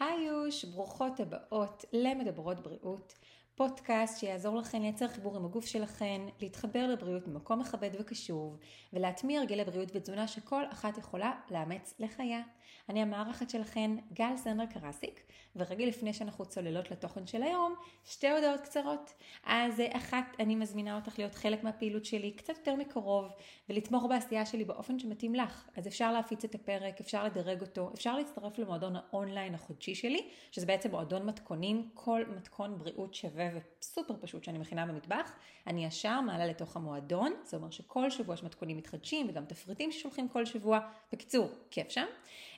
היוש, 0.00 0.64
ברוכות 0.64 1.20
הבאות 1.20 1.84
למדברות 1.92 2.60
בריאות, 2.60 3.14
פודקאסט 3.54 4.20
שיעזור 4.20 4.56
לכן 4.56 4.82
לייצר 4.82 5.08
חיבור 5.08 5.36
עם 5.36 5.44
הגוף 5.44 5.66
שלכן, 5.66 6.20
להתחבר 6.40 6.86
לבריאות 6.86 7.28
במקום 7.28 7.60
מכבד 7.60 7.90
וקשוב, 8.00 8.58
ולהטמיע 8.92 9.40
הרגלי 9.40 9.64
בריאות 9.64 9.88
ותזונה 9.94 10.28
שכל 10.28 10.62
אחת 10.72 10.98
יכולה 10.98 11.32
לאמץ 11.50 11.94
לחייה. 11.98 12.40
אני 12.88 13.02
המארחת 13.02 13.50
שלכן, 13.50 13.90
גל 14.12 14.36
סנדר 14.36 14.66
קרסיק, 14.66 15.20
ורגע 15.56 15.86
לפני 15.86 16.12
שאנחנו 16.12 16.46
צוללות 16.46 16.90
לתוכן 16.90 17.26
של 17.26 17.42
היום, 17.42 17.74
שתי 18.04 18.30
הודעות 18.30 18.60
קצרות. 18.60 19.14
אז 19.44 19.82
אחת, 19.90 20.24
אני 20.38 20.56
מזמינה 20.56 20.96
אותך 20.96 21.18
להיות 21.18 21.34
חלק 21.34 21.64
מהפעילות 21.64 22.04
שלי 22.04 22.32
קצת 22.32 22.56
יותר 22.58 22.74
מקרוב, 22.74 23.24
ולתמוך 23.68 24.04
בעשייה 24.08 24.46
שלי 24.46 24.64
באופן 24.64 24.98
שמתאים 24.98 25.34
לך. 25.34 25.68
אז 25.76 25.86
אפשר 25.86 26.12
להפיץ 26.12 26.44
את 26.44 26.54
הפרק, 26.54 27.00
אפשר 27.00 27.24
לדרג 27.24 27.60
אותו, 27.60 27.90
אפשר 27.94 28.16
להצטרף 28.16 28.58
למועדון 28.58 28.96
האונליין 28.96 29.54
החודשי 29.54 29.94
שלי, 29.94 30.28
שזה 30.50 30.66
בעצם 30.66 30.90
מועדון 30.90 31.26
מתכונים, 31.26 31.88
כל 31.94 32.24
מתכון 32.36 32.78
בריאות 32.78 33.14
שווה 33.14 33.48
וסופר 33.54 34.14
פשוט 34.20 34.44
שאני 34.44 34.58
מכינה 34.58 34.86
במטבח. 34.86 35.32
אני 35.66 35.84
ישר 35.84 36.20
מעלה 36.20 36.46
לתוך 36.46 36.76
המועדון, 36.76 37.32
זה 37.44 37.56
אומר 37.56 37.70
שכל 37.70 38.10
שבוע 38.10 38.34
יש 38.34 38.42
מתכונים 38.42 38.76
מתחדשים 38.76 39.26
וגם 39.28 39.44
תפריטים 39.44 39.92
ששולחים 39.92 40.28
כל 40.28 40.44
שבוע. 40.44 40.80
בקיצור, 41.12 41.50
כיף 41.70 41.90
שם. 41.90 42.06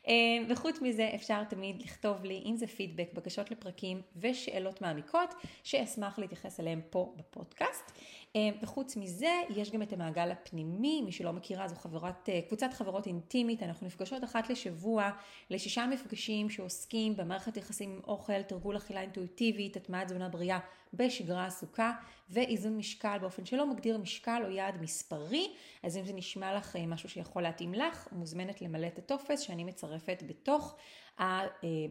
אה, 0.09 0.15
וחוץ 0.48 0.78
מזה 0.83 1.10
אפשר 1.15 1.45
תמיד 1.45 1.83
לכתוב 1.83 2.24
לי, 2.24 2.42
אם 2.46 2.56
זה 2.56 2.66
פידבק, 2.66 3.09
בקשות 3.12 3.51
לפרקים 3.51 4.02
ושאלות 4.16 4.82
מעמיקות, 4.82 5.34
שאשמח 5.62 6.19
להתייחס 6.19 6.60
אליהם 6.60 6.80
פה 6.91 7.15
בפודקאסט. 7.16 7.92
אה, 8.36 8.50
וחוץ 8.62 8.96
מזה, 8.96 9.42
יש 9.50 9.70
גם 9.70 9.82
את 9.82 9.92
המעגל 9.92 10.30
הפנימי, 10.30 11.02
מי 11.02 11.12
שלא 11.12 11.32
מכירה, 11.32 11.68
זו 11.68 11.74
חברת, 11.74 12.28
אה, 12.28 12.40
קבוצת 12.46 12.72
חברות 12.72 13.06
אינטימית, 13.06 13.62
אנחנו 13.62 13.86
נפגשות 13.86 14.24
אחת 14.24 14.50
לשבוע 14.50 15.10
לשישה 15.50 15.86
מפגשים 15.86 16.50
שעוסקים 16.50 17.16
במערכת 17.16 17.56
יחסים 17.56 17.90
עם 17.90 18.00
אוכל, 18.06 18.42
תרגול 18.42 18.76
אכילה 18.76 19.00
אינטואיטיבית, 19.00 19.76
הטמעת 19.76 20.06
תזונה 20.06 20.28
בריאה 20.28 20.59
בשגרה 20.95 21.46
עסוקה, 21.46 21.93
ואיזון 22.30 22.76
משקל 22.76 23.18
באופן 23.20 23.46
שלא 23.46 23.66
מגדיר 23.66 23.98
משקל 23.98 24.43
או 24.45 24.50
יעד 24.50 24.82
מספרי, 24.82 25.52
אז 25.82 25.96
אם 25.96 26.04
זה 26.04 26.12
נשמע 26.12 26.56
לך 26.56 26.76
אה, 26.76 26.87
משהו 26.87 27.09
שיכול 27.09 27.43
להתאים 27.43 27.74
לך, 27.74 28.09
מוזמנת 28.12 28.62
למלא 28.62 28.87
את 28.87 28.98
הטופס 28.98 29.40
שאני 29.40 29.65
מצרפת 29.65 30.23
בתוך, 30.26 30.76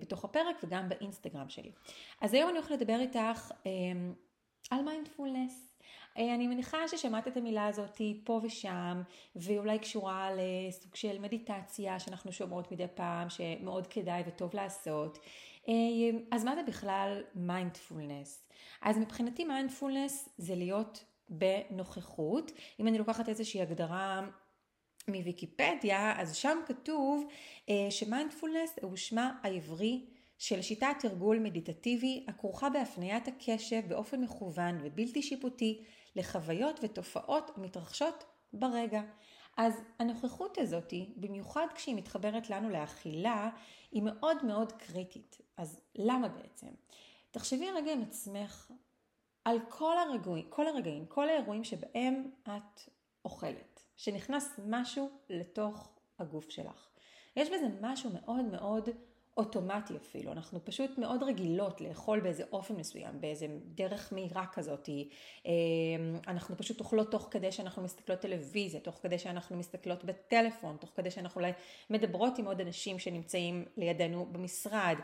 בתוך 0.02 0.26
הפרק 0.26 0.56
וגם 0.64 0.90
באינסטגרם 0.90 1.50
שלי. 1.50 1.72
אז 2.22 2.34
היום 2.34 2.50
אני 2.50 2.58
הולכת 2.58 2.72
לדבר 2.72 3.00
איתך 3.00 3.52
על 4.72 4.82
מיינדפולנס. 4.82 5.75
אה, 6.18 6.36
אני 6.36 6.48
מניחה 6.48 6.88
ששמעת 6.88 7.28
את 7.28 7.38
המילה 7.38 7.68
הזאת 7.68 8.02
פה 8.24 8.42
ושם, 8.44 9.02
ואולי 9.36 9.80
קשורה 9.80 10.30
לסוג 10.36 10.96
של 10.96 11.20
מדיטציה 11.20 12.00
שאנחנו 12.00 12.32
שומעות 12.32 12.72
מדי 12.72 12.88
פעם, 12.96 13.30
שמאוד 13.30 13.88
כדאי 13.88 14.24
וטוב 14.28 14.56
לעשות. 14.56 15.20
אה, 15.68 15.74
אז 16.32 16.44
מה 16.44 16.56
זה 16.56 16.64
בכלל 16.64 17.24
מיינדפולנס? 17.36 18.44
אז 18.82 18.98
מבחינתי 18.98 19.44
מיינדפולנס 19.44 20.30
זה 20.38 20.56
להיות 20.56 21.04
בנוכחות. 21.30 22.52
אם 22.80 22.88
אני 22.88 22.98
לוקחת 22.98 23.30
איזושהי 23.30 23.62
הגדרה 23.62 24.28
מוויקיפדיה, 25.08 26.22
אז 26.22 26.36
שם 26.36 26.58
כתוב 26.68 27.28
אה, 27.70 27.88
שמיינדפולנס 27.90 28.76
הוא 28.82 28.96
שמה 28.96 29.32
העברי 29.44 30.06
של 30.38 30.62
שיטת 30.62 30.88
תרגול 31.00 31.40
מדיטטיבי 31.40 32.26
הכרוכה 32.28 32.70
בהפניית 32.70 33.28
הקשב 33.28 33.82
באופן 33.88 34.22
מכוון 34.22 34.80
ובלתי 34.84 35.22
שיפוטי 35.22 35.84
לחוויות 36.16 36.80
ותופעות 36.84 37.52
המתרחשות 37.56 38.24
ברגע. 38.54 39.02
אז 39.58 39.82
הנוכחות 40.00 40.58
הזאת, 40.58 40.94
במיוחד 41.16 41.68
כשהיא 41.76 41.96
מתחברת 41.96 42.50
לנו 42.50 42.70
לאכילה, 42.70 43.50
היא 43.92 44.04
מאוד 44.04 44.46
מאוד 44.46 44.72
קריטית. 44.72 45.38
אז 45.58 45.80
למה 45.96 46.28
בעצם? 46.28 46.68
תחשבי 47.32 47.72
רגע 47.72 47.94
עם 47.94 48.02
עצמך 48.02 48.72
על 49.46 49.60
כל 49.70 49.98
הרגעים, 49.98 50.46
כל 50.50 50.68
הרגעים, 50.68 51.06
כל 51.06 51.30
האירועים 51.30 51.64
שבהם 51.64 52.32
את 52.44 52.82
אוכלת, 53.26 53.84
שנכנס 53.96 54.60
משהו 54.66 55.10
לתוך 55.30 55.90
הגוף 56.20 56.50
שלך. 56.50 56.90
יש 57.36 57.50
בזה 57.50 57.68
משהו 57.82 58.10
מאוד 58.14 58.46
מאוד 58.46 58.90
אוטומטי 59.38 59.98
אפילו, 59.98 60.32
אנחנו 60.32 60.66
פשוט 60.66 60.98
מאוד 60.98 61.24
רגילות 61.24 61.82
לאכול 61.82 62.20
באיזה 62.20 62.44
אופן 62.52 62.76
מסוים, 62.76 63.22
באיזה 63.22 63.48
דרך 63.66 64.14
מהירה 64.14 64.46
כזאת, 64.54 64.90
אמ, 65.46 65.52
אנחנו 66.28 66.58
פשוט 66.58 66.80
אוכלות 66.80 67.12
תוך 67.12 67.28
כדי 67.32 67.52
שאנחנו 67.52 67.84
מסתכלות 67.84 68.20
טלוויזיה, 68.20 68.80
תוך 68.80 69.00
כדי 69.02 69.20
שאנחנו 69.20 69.58
מסתכלות 69.58 70.04
בטלפון, 70.04 70.78
תוך 70.78 70.90
כדי 70.96 71.12
שאנחנו 71.12 71.42
אולי 71.42 71.52
מדברות 71.90 72.38
עם 72.38 72.46
עוד 72.46 72.62
אנשים 72.62 73.00
שנמצאים 73.00 73.66
לידינו 73.78 74.26
במשרד, 74.26 74.96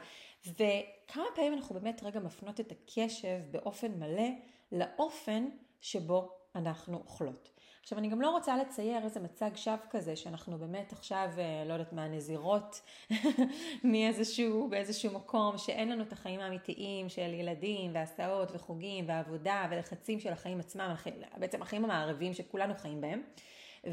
וכמה 0.46 1.26
פעמים 1.36 1.54
אנחנו 1.54 1.76
באמת 1.76 2.04
רגע 2.04 2.20
מפנות 2.20 2.60
את 2.60 2.72
הקשב 2.72 3.40
באופן 3.52 3.92
מלא 4.00 4.30
לאופן 4.72 5.46
שבו 5.82 6.41
אנחנו 6.56 6.98
אוכלות. 6.98 7.50
עכשיו 7.82 7.98
אני 7.98 8.08
גם 8.10 8.22
לא 8.22 8.30
רוצה 8.30 8.58
לצייר 8.58 9.04
איזה 9.04 9.20
מצג 9.20 9.50
שווא 9.56 9.76
כזה 9.90 10.16
שאנחנו 10.16 10.58
באמת 10.58 10.94
עכשיו, 10.94 11.30
אה, 11.38 11.64
לא 11.68 11.74
יודעת 11.74 11.94
מה, 11.94 12.08
נזירות 12.08 12.82
מאיזשהו, 13.84 14.70
באיזשהו 14.70 15.14
מקום 15.14 15.58
שאין 15.58 15.90
לנו 15.90 16.04
את 16.04 16.14
החיים 16.14 16.40
האמיתיים 16.40 17.10
של 17.10 17.34
ילדים 17.34 17.92
והסעות 17.94 18.52
וחוגים 18.54 19.06
ועבודה 19.08 19.68
ולחצים 19.72 20.20
של 20.20 20.32
החיים 20.32 20.60
עצמם, 20.60 20.96
בעצם 21.38 21.62
החיים 21.62 21.86
המערבים 21.86 22.34
שכולנו 22.34 22.74
חיים 22.76 23.02
בהם. 23.02 23.22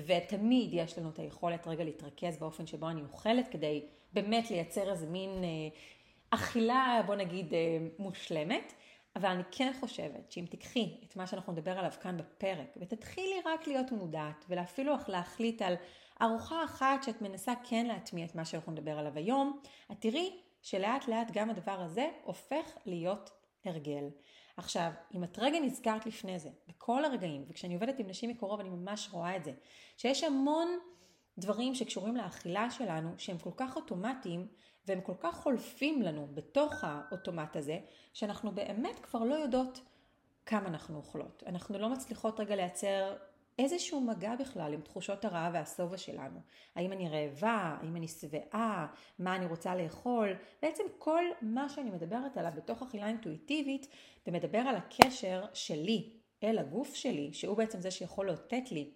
ותמיד 0.06 0.70
יש 0.72 0.98
לנו 0.98 1.10
את 1.10 1.18
היכולת 1.18 1.66
רגע 1.66 1.84
להתרכז 1.84 2.38
באופן 2.38 2.66
שבו 2.66 2.88
אני 2.88 3.02
אוכלת 3.02 3.48
כדי 3.48 3.82
באמת 4.12 4.50
לייצר 4.50 4.90
איזה 4.90 5.06
מין 5.06 5.30
אה, 5.44 5.48
אכילה, 6.30 7.00
בוא 7.06 7.14
נגיד, 7.14 7.54
אה, 7.54 7.58
מושלמת. 7.98 8.72
אבל 9.18 9.28
אני 9.28 9.42
כן 9.50 9.72
חושבת 9.80 10.32
שאם 10.32 10.44
תיקחי 10.50 11.00
את 11.04 11.16
מה 11.16 11.26
שאנחנו 11.26 11.52
נדבר 11.52 11.78
עליו 11.78 11.92
כאן 12.02 12.16
בפרק, 12.16 12.76
ותתחילי 12.76 13.36
רק 13.44 13.66
להיות 13.66 13.92
מודעת, 13.92 14.44
ואפילו 14.48 14.94
להחליט 15.08 15.62
על 15.62 15.74
ארוחה 16.22 16.64
אחת 16.64 17.02
שאת 17.02 17.22
מנסה 17.22 17.52
כן 17.64 17.86
להטמיע 17.86 18.24
את 18.24 18.34
מה 18.34 18.44
שאנחנו 18.44 18.72
נדבר 18.72 18.98
עליו 18.98 19.12
היום, 19.16 19.60
את 19.92 19.96
תראי 20.00 20.40
שלאט 20.62 21.08
לאט 21.08 21.30
גם 21.32 21.50
הדבר 21.50 21.80
הזה 21.80 22.08
הופך 22.24 22.78
להיות 22.86 23.30
הרגל. 23.64 24.04
עכשיו, 24.56 24.90
אם 25.14 25.24
את 25.24 25.38
רגע 25.38 25.60
נזכרת 25.60 26.06
לפני 26.06 26.38
זה, 26.38 26.48
בכל 26.68 27.04
הרגעים, 27.04 27.44
וכשאני 27.48 27.74
עובדת 27.74 27.98
עם 27.98 28.06
נשים 28.06 28.30
מקרוב 28.30 28.60
אני 28.60 28.68
ממש 28.68 29.08
רואה 29.12 29.36
את 29.36 29.44
זה, 29.44 29.52
שיש 29.96 30.24
המון 30.24 30.78
דברים 31.38 31.74
שקשורים 31.74 32.16
לאכילה 32.16 32.70
שלנו 32.70 33.10
שהם 33.18 33.38
כל 33.38 33.50
כך 33.56 33.76
אוטומטיים 33.76 34.48
והם 34.88 35.00
כל 35.00 35.14
כך 35.20 35.34
חולפים 35.34 36.02
לנו 36.02 36.28
בתוך 36.34 36.84
האוטומט 36.84 37.56
הזה, 37.56 37.78
שאנחנו 38.12 38.52
באמת 38.52 38.98
כבר 38.98 39.24
לא 39.24 39.34
יודעות 39.34 39.80
כמה 40.46 40.68
אנחנו 40.68 40.96
אוכלות. 40.96 41.42
אנחנו 41.46 41.78
לא 41.78 41.88
מצליחות 41.88 42.40
רגע 42.40 42.56
לייצר 42.56 43.16
איזשהו 43.58 44.00
מגע 44.00 44.36
בכלל 44.36 44.72
עם 44.74 44.80
תחושות 44.80 45.24
הרעב 45.24 45.52
והשובע 45.54 45.96
שלנו. 45.96 46.40
האם 46.74 46.92
אני 46.92 47.08
רעבה, 47.08 47.76
האם 47.80 47.96
אני 47.96 48.08
שבעה, 48.08 48.86
מה 49.18 49.36
אני 49.36 49.46
רוצה 49.46 49.76
לאכול. 49.76 50.28
בעצם 50.62 50.84
כל 50.98 51.24
מה 51.42 51.68
שאני 51.68 51.90
מדברת 51.90 52.36
עליו 52.36 52.52
בתוך 52.56 52.82
אכילה 52.82 53.08
אינטואיטיבית, 53.08 53.88
ומדבר 54.26 54.58
על 54.58 54.76
הקשר 54.76 55.44
שלי 55.54 56.10
אל 56.42 56.58
הגוף 56.58 56.94
שלי, 56.94 57.32
שהוא 57.32 57.56
בעצם 57.56 57.80
זה 57.80 57.90
שיכול 57.90 58.26
לאותת 58.26 58.72
לי 58.72 58.90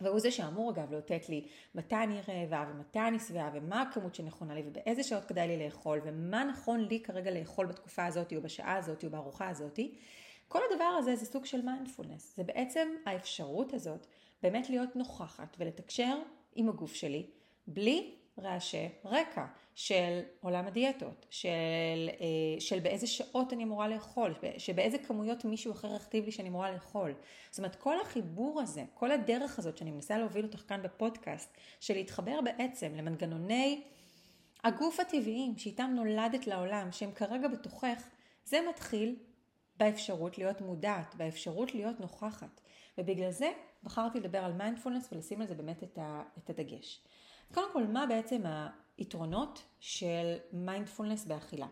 והוא 0.00 0.20
זה 0.20 0.30
שאמור 0.30 0.70
אגב 0.70 0.92
לאותת 0.92 1.28
לי 1.28 1.46
מתי 1.74 1.96
אני 1.96 2.20
רעבה 2.28 2.70
ומתי 2.70 2.98
אני 2.98 3.18
שבעה 3.18 3.50
ומה 3.54 3.82
הכמות 3.82 4.14
שנכונה 4.14 4.54
לי 4.54 4.62
ובאיזה 4.66 5.02
שעות 5.02 5.24
כדאי 5.24 5.48
לי 5.48 5.64
לאכול 5.64 6.00
ומה 6.04 6.44
נכון 6.44 6.80
לי 6.80 7.00
כרגע 7.00 7.30
לאכול 7.30 7.66
בתקופה 7.66 8.06
הזאת 8.06 8.32
או 8.32 8.42
בשעה 8.42 8.76
הזאת 8.76 9.04
או 9.04 9.10
בארוחה 9.10 9.48
הזאת. 9.48 9.78
כל 10.48 10.60
הדבר 10.70 10.84
הזה 10.98 11.16
זה 11.16 11.26
סוג 11.26 11.44
של 11.44 11.62
מיינדפולנס. 11.62 12.36
זה 12.36 12.44
בעצם 12.44 12.88
האפשרות 13.06 13.74
הזאת 13.74 14.06
באמת 14.42 14.70
להיות 14.70 14.96
נוכחת 14.96 15.56
ולתקשר 15.58 16.18
עם 16.54 16.68
הגוף 16.68 16.94
שלי 16.94 17.30
בלי 17.66 18.14
רעשי 18.38 18.88
רקע 19.04 19.46
של 19.74 20.20
עולם 20.40 20.66
הדיאטות, 20.66 21.26
של, 21.30 21.48
אה, 22.20 22.60
של 22.60 22.80
באיזה 22.80 23.06
שעות 23.06 23.52
אני 23.52 23.64
אמורה 23.64 23.88
לאכול, 23.88 24.34
שבאיזה 24.58 24.98
כמויות 24.98 25.44
מישהו 25.44 25.72
אחר 25.72 25.94
יכתיב 25.96 26.24
לי 26.24 26.32
שאני 26.32 26.48
אמורה 26.48 26.72
לאכול. 26.72 27.14
זאת 27.50 27.58
אומרת, 27.58 27.76
כל 27.76 28.00
החיבור 28.00 28.60
הזה, 28.60 28.84
כל 28.94 29.10
הדרך 29.10 29.58
הזאת 29.58 29.78
שאני 29.78 29.90
מנסה 29.90 30.18
להוביל 30.18 30.44
אותך 30.44 30.62
כאן 30.68 30.82
בפודקאסט, 30.82 31.56
של 31.80 31.94
להתחבר 31.94 32.40
בעצם 32.40 32.94
למנגנוני 32.94 33.82
הגוף 34.64 35.00
הטבעיים 35.00 35.58
שאיתם 35.58 35.90
נולדת 35.94 36.46
לעולם, 36.46 36.92
שהם 36.92 37.12
כרגע 37.12 37.48
בתוכך, 37.48 38.08
זה 38.44 38.58
מתחיל 38.68 39.16
באפשרות 39.76 40.38
להיות 40.38 40.60
מודעת, 40.60 41.14
באפשרות 41.14 41.74
להיות 41.74 42.00
נוכחת. 42.00 42.60
ובגלל 42.98 43.30
זה 43.30 43.52
בחרתי 43.82 44.20
לדבר 44.20 44.38
על 44.38 44.52
מיינדפולנס 44.52 45.08
ולשים 45.12 45.40
על 45.40 45.46
זה 45.46 45.54
באמת 45.54 45.82
את 46.38 46.50
הדגש. 46.50 47.00
קודם 47.54 47.72
כל, 47.72 47.84
מה 47.84 48.06
בעצם 48.06 48.42
היתרונות 48.98 49.62
של 49.80 50.36
מיינדפולנס 50.52 51.24
באכילה? 51.24 51.66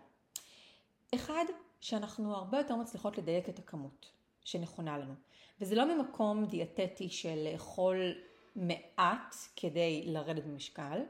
אחד, 1.14 1.44
שאנחנו 1.80 2.34
הרבה 2.34 2.58
יותר 2.58 2.76
מצליחות 2.76 3.18
לדייק 3.18 3.48
את 3.48 3.58
הכמות 3.58 4.10
שנכונה 4.44 4.98
לנו. 4.98 5.14
וזה 5.60 5.74
לא 5.74 5.94
ממקום 5.94 6.44
דיאטטי 6.44 7.08
של 7.08 7.48
לאכול 7.52 8.14
מעט 8.56 9.34
כדי 9.56 10.02
לרדת 10.06 10.44
במשקל, 10.44 11.00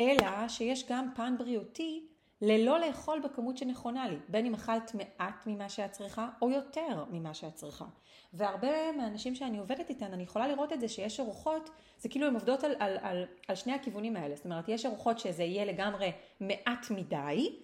אלא 0.00 0.48
שיש 0.48 0.84
גם 0.88 1.08
פן 1.16 1.34
בריאותי 1.38 2.06
ללא 2.42 2.80
לאכול 2.80 3.20
בכמות 3.20 3.56
שנכונה 3.56 4.08
לי, 4.08 4.16
בין 4.28 4.46
אם 4.46 4.54
אכלת 4.54 4.94
מעט 4.94 5.46
ממה 5.46 5.68
שאת 5.68 5.92
צריכה 5.92 6.28
או 6.42 6.50
יותר 6.50 7.04
ממה 7.10 7.34
שאת 7.34 7.54
צריכה. 7.54 7.84
והרבה 8.32 8.92
מהאנשים 8.92 9.34
שאני 9.34 9.58
עובדת 9.58 9.90
איתן, 9.90 10.12
אני 10.12 10.22
יכולה 10.22 10.48
לראות 10.48 10.72
את 10.72 10.80
זה 10.80 10.88
שיש 10.88 11.20
ארוחות, 11.20 11.70
זה 11.98 12.08
כאילו 12.08 12.26
הן 12.26 12.34
עובדות 12.34 12.64
על, 12.64 12.74
על, 12.78 12.98
על, 13.00 13.24
על 13.48 13.56
שני 13.56 13.72
הכיוונים 13.72 14.16
האלה. 14.16 14.36
זאת 14.36 14.44
אומרת, 14.44 14.68
יש 14.68 14.86
ארוחות 14.86 15.18
שזה 15.18 15.42
יהיה 15.42 15.64
לגמרי 15.64 16.12
מעט 16.40 16.90
מדי, 16.90 17.58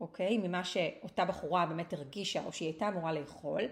אוקיי? 0.00 0.38
ממה 0.38 0.64
שאותה 0.64 1.24
בחורה 1.24 1.66
באמת 1.66 1.92
הרגישה 1.92 2.44
או 2.44 2.52
שהיא 2.52 2.68
הייתה 2.68 2.88
אמורה 2.88 3.12
לאכול, 3.12 3.62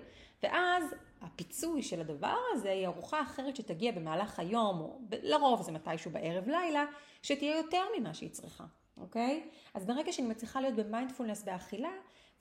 ואז 0.42 0.84
הפיצוי 1.20 1.82
של 1.82 2.00
הדבר 2.00 2.36
הזה 2.52 2.70
היא 2.70 2.86
ארוחה 2.86 3.22
אחרת 3.22 3.56
שתגיע 3.56 3.92
במהלך 3.92 4.38
היום, 4.38 4.80
או 4.80 5.00
לרוב 5.22 5.62
זה 5.62 5.72
מתישהו 5.72 6.10
בערב 6.10 6.48
לילה, 6.48 6.84
שתהיה 7.22 7.56
יותר 7.56 7.82
ממה 7.98 8.14
שהיא 8.14 8.30
צריכה. 8.30 8.64
אוקיי? 8.96 9.48
אז 9.74 9.86
ברגע 9.86 10.12
שאני 10.12 10.28
מצליחה 10.28 10.60
להיות 10.60 10.74
במיינדפולנס 10.74 11.42
באכילה, 11.42 11.92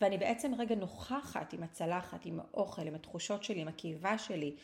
ואני 0.02 0.18
בעצם 0.18 0.56
רגע 0.58 0.76
נוכחת 0.76 1.54
עם 1.54 1.64
הצלחת, 1.64 2.26
עם 2.26 2.40
האוכל, 2.40 2.88
עם 2.88 2.96
התחושות 2.96 3.44
שלי, 3.44 3.62
עם 3.62 3.68
הקיבה 3.68 4.18
שלי, 4.18 4.56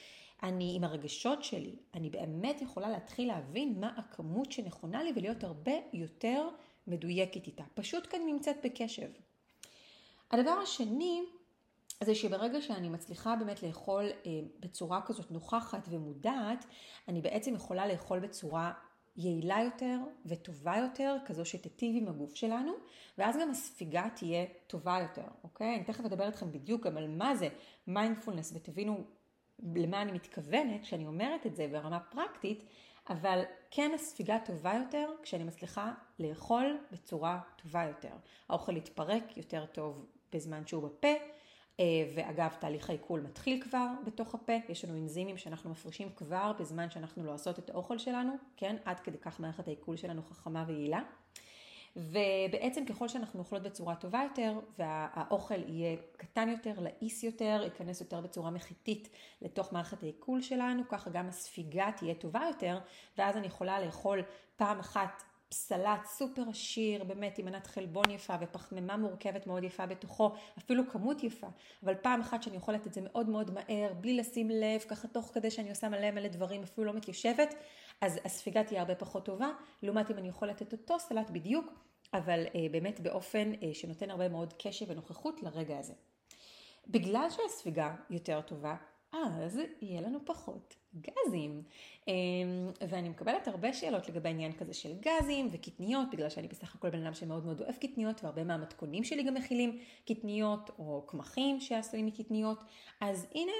אני 0.43 0.73
עם 0.75 0.83
הרגשות 0.83 1.43
שלי, 1.43 1.75
אני 1.93 2.09
באמת 2.09 2.61
יכולה 2.61 2.89
להתחיל 2.89 3.27
להבין 3.27 3.79
מה 3.79 3.93
הכמות 3.97 4.51
שנכונה 4.51 5.03
לי 5.03 5.11
ולהיות 5.15 5.43
הרבה 5.43 5.71
יותר 5.93 6.49
מדויקת 6.87 7.47
איתה. 7.47 7.63
פשוט 7.73 8.07
כאן 8.09 8.19
נמצאת 8.25 8.55
בקשב. 8.63 9.09
הדבר 10.31 10.51
השני, 10.51 11.21
זה 12.03 12.15
שברגע 12.15 12.61
שאני 12.61 12.89
מצליחה 12.89 13.35
באמת 13.35 13.63
לאכול 13.63 14.03
אה, 14.03 14.31
בצורה 14.59 15.01
כזאת 15.01 15.31
נוכחת 15.31 15.87
ומודעת, 15.89 16.65
אני 17.07 17.21
בעצם 17.21 17.55
יכולה 17.55 17.87
לאכול 17.87 18.19
בצורה 18.19 18.73
יעילה 19.15 19.59
יותר 19.63 19.97
וטובה 20.25 20.77
יותר, 20.77 21.17
כזו 21.25 21.45
שתיטיב 21.45 21.95
עם 21.97 22.07
הגוף 22.07 22.35
שלנו, 22.35 22.71
ואז 23.17 23.37
גם 23.41 23.49
הספיגה 23.49 24.07
תהיה 24.15 24.45
טובה 24.67 24.97
יותר, 25.01 25.27
אוקיי? 25.43 25.75
אני 25.75 25.83
תכף 25.83 26.05
אדבר 26.05 26.27
איתכם 26.27 26.51
בדיוק 26.51 26.85
גם 26.87 26.97
על 26.97 27.07
מה 27.07 27.35
זה 27.35 27.47
מיינדפולנס 27.87 28.51
ותבינו 28.55 29.03
למה 29.75 30.01
אני 30.01 30.11
מתכוונת 30.11 30.81
כשאני 30.81 31.07
אומרת 31.07 31.45
את 31.45 31.55
זה 31.55 31.67
ברמה 31.67 31.99
פרקטית, 31.99 32.63
אבל 33.09 33.43
כן 33.71 33.91
הספיגה 33.95 34.37
טובה 34.45 34.73
יותר 34.73 35.09
כשאני 35.23 35.43
מצליחה 35.43 35.93
לאכול 36.19 36.77
בצורה 36.91 37.39
טובה 37.63 37.83
יותר. 37.83 38.13
האוכל 38.49 38.77
יתפרק 38.77 39.37
יותר 39.37 39.65
טוב 39.65 40.05
בזמן 40.33 40.67
שהוא 40.67 40.83
בפה, 40.83 41.07
ואגב, 42.15 42.55
תהליך 42.59 42.89
העיכול 42.89 43.21
מתחיל 43.21 43.61
כבר 43.61 43.87
בתוך 44.05 44.35
הפה, 44.35 44.53
יש 44.69 44.85
לנו 44.85 44.97
אנזימים 44.97 45.37
שאנחנו 45.37 45.69
מפרישים 45.69 46.09
כבר 46.15 46.51
בזמן 46.59 46.89
שאנחנו 46.89 47.25
לא 47.25 47.33
עושות 47.33 47.59
את 47.59 47.69
האוכל 47.69 47.97
שלנו, 47.97 48.33
כן? 48.57 48.75
עד 48.85 48.99
כדי 48.99 49.17
כך 49.17 49.39
מערכת 49.39 49.67
העיכול 49.67 49.97
שלנו 49.97 50.21
חכמה 50.21 50.63
ויעילה. 50.67 51.01
ובעצם 51.95 52.85
ככל 52.85 53.07
שאנחנו 53.07 53.39
אוכלות 53.39 53.63
בצורה 53.63 53.95
טובה 53.95 54.23
יותר, 54.23 54.59
והאוכל 54.79 55.69
יהיה 55.69 55.97
קטן 56.17 56.49
יותר, 56.49 56.73
לעיס 56.79 57.23
יותר, 57.23 57.61
ייכנס 57.63 58.01
יותר 58.01 58.21
בצורה 58.21 58.51
מחיתית 58.51 59.09
לתוך 59.41 59.73
מערכת 59.73 60.03
העיכול 60.03 60.41
שלנו, 60.41 60.83
ככה 60.89 61.09
גם 61.09 61.27
הספיגה 61.27 61.91
תהיה 61.97 62.15
טובה 62.15 62.41
יותר, 62.47 62.79
ואז 63.17 63.37
אני 63.37 63.47
יכולה 63.47 63.85
לאכול 63.85 64.23
פעם 64.55 64.79
אחת 64.79 65.23
סלט 65.53 66.05
סופר 66.05 66.43
עשיר, 66.49 67.03
באמת 67.03 67.37
עם 67.37 67.45
מנת 67.45 67.67
חלבון 67.67 68.09
יפה 68.09 68.35
ופחמימה 68.41 68.97
מורכבת 68.97 69.47
מאוד 69.47 69.63
יפה 69.63 69.85
בתוכו, 69.85 70.31
אפילו 70.57 70.89
כמות 70.89 71.23
יפה, 71.23 71.47
אבל 71.83 71.95
פעם 71.95 72.21
אחת 72.21 72.43
שאני 72.43 72.55
אוכלת 72.55 72.87
את 72.87 72.93
זה 72.93 73.01
מאוד 73.01 73.29
מאוד 73.29 73.51
מהר, 73.51 73.93
בלי 73.93 74.17
לשים 74.17 74.49
לב, 74.49 74.81
ככה 74.87 75.07
תוך 75.07 75.31
כדי 75.33 75.51
שאני 75.51 75.69
עושה 75.69 75.89
מלא 75.89 76.11
מלא 76.11 76.27
דברים, 76.27 76.63
אפילו 76.63 76.87
לא 76.87 76.93
מתיישבת, 76.93 77.55
אז 78.01 78.19
הספיגה 78.25 78.63
תהיה 78.63 78.81
הרבה 78.81 78.95
פחות 78.95 79.25
טובה, 79.25 79.49
לעומת 79.83 80.11
אם 80.11 80.17
אני 80.17 80.29
אוכלת 80.29 80.61
את 80.61 80.71
אותו 80.71 80.99
סלט 80.99 81.29
בדיוק, 81.29 81.73
אבל 82.13 82.45
אה, 82.55 82.65
באמת 82.71 82.99
באופן 82.99 83.51
אה, 83.63 83.73
שנותן 83.73 84.09
הרבה 84.09 84.29
מאוד 84.29 84.53
קשב 84.57 84.85
ונוכחות 84.89 85.43
לרגע 85.43 85.79
הזה. 85.79 85.93
בגלל 86.87 87.27
שהספיגה 87.29 87.95
יותר 88.09 88.41
טובה, 88.41 88.75
אז 89.13 89.59
יהיה 89.81 90.01
לנו 90.01 90.19
פחות 90.25 90.75
גזים. 90.95 91.63
אמ, 92.07 92.13
ואני 92.87 93.09
מקבלת 93.09 93.47
הרבה 93.47 93.73
שאלות 93.73 94.09
לגבי 94.09 94.29
העניין 94.29 94.51
כזה 94.51 94.73
של 94.73 94.93
גזים 94.99 95.49
וקטניות, 95.51 96.07
בגלל 96.11 96.29
שאני 96.29 96.47
בסך 96.47 96.75
הכל 96.75 96.89
בן 96.89 97.05
אדם 97.05 97.13
שמאוד 97.13 97.45
מאוד 97.45 97.61
אוהב 97.61 97.75
קטניות, 97.75 98.23
והרבה 98.23 98.43
מהמתכונים 98.43 99.03
שלי 99.03 99.23
גם 99.23 99.33
מכילים 99.33 99.79
קטניות 100.05 100.69
או 100.79 101.03
קמחים 101.07 101.59
שעשויים 101.59 102.05
מקטניות. 102.05 102.63
אז 103.01 103.27
הנה 103.35 103.51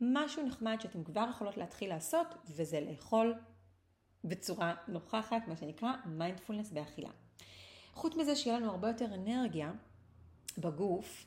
משהו 0.00 0.46
נחמד 0.46 0.76
שאתם 0.80 1.04
כבר 1.04 1.26
יכולות 1.30 1.56
להתחיל 1.56 1.88
לעשות, 1.88 2.26
וזה 2.56 2.80
לאכול 2.80 3.34
בצורה 4.24 4.74
נוכחת, 4.88 5.48
מה 5.48 5.56
שנקרא 5.56 5.92
מיינדפולנס 6.06 6.70
באכילה. 6.70 7.10
חוץ 7.94 8.16
מזה 8.16 8.36
שיהיה 8.36 8.58
לנו 8.58 8.70
הרבה 8.70 8.88
יותר 8.88 9.14
אנרגיה 9.14 9.72
בגוף, 10.58 11.26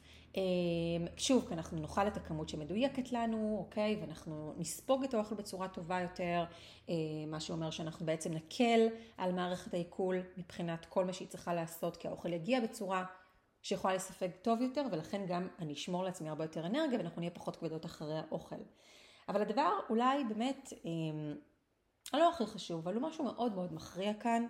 שוב, 1.18 1.46
כי 1.48 1.54
אנחנו 1.54 1.80
נאכל 1.80 2.08
את 2.08 2.18
הכמות 2.18 2.50
שמדויקת 2.50 3.12
לנו, 3.12 3.58
אוקיי? 3.60 3.98
ואנחנו 4.02 4.54
נספוג 4.58 5.04
את 5.04 5.14
האוכל 5.14 5.36
בצורה 5.36 5.68
טובה 5.68 6.00
יותר, 6.02 6.44
אמ, 6.90 6.96
מה 7.28 7.40
שאומר 7.40 7.70
שאנחנו 7.70 8.06
בעצם 8.06 8.34
נקל 8.34 8.88
על 9.18 9.32
מערכת 9.32 9.74
העיכול 9.74 10.22
מבחינת 10.38 10.86
כל 10.86 11.06
מה 11.06 11.14
שהיא 11.14 11.28
צריכה 11.28 11.54
לעשות, 11.54 11.98
כי 11.98 12.08
האוכל 12.08 12.34
יגיע 12.34 12.60
בצורה 12.60 13.06
שיכולה 13.62 13.96
לספג 13.96 14.30
טוב 14.42 14.62
יותר, 14.62 14.86
ולכן 14.92 15.26
גם 15.28 15.48
אני 15.60 15.74
אשמור 15.74 16.04
לעצמי 16.04 16.30
הרבה 16.30 16.44
יותר 16.44 16.66
אנרגיה 16.66 17.00
ואנחנו 17.00 17.20
נהיה 17.20 17.32
פחות 17.32 17.56
כבדות 17.56 17.86
אחרי 17.86 18.18
האוכל. 18.18 18.56
אבל 19.30 19.42
הדבר 19.42 19.72
אולי 19.90 20.24
באמת, 20.24 20.74
אמ, 20.86 21.36
הלא 22.14 22.30
הכי 22.30 22.46
חשוב, 22.46 22.88
אבל 22.88 22.96
הוא 22.96 23.10
משהו 23.10 23.24
מאוד 23.24 23.56
מאוד 23.56 23.74
מכריע 23.74 24.14
כאן, 24.14 24.46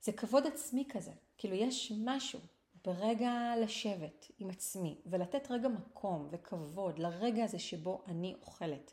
זה 0.00 0.12
כבוד 0.12 0.46
עצמי 0.46 0.84
כזה. 0.88 1.12
כאילו 1.38 1.54
יש 1.54 1.92
משהו 2.04 2.40
ברגע 2.84 3.52
לשבת 3.62 4.30
עם 4.38 4.50
עצמי 4.50 5.00
ולתת 5.06 5.50
רגע 5.50 5.68
מקום 5.68 6.28
וכבוד 6.30 6.98
לרגע 6.98 7.44
הזה 7.44 7.58
שבו 7.58 8.02
אני 8.08 8.34
אוכלת. 8.40 8.92